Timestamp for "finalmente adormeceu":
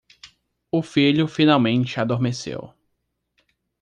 1.27-2.73